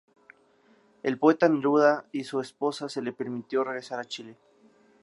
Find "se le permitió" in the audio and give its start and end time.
2.89-3.63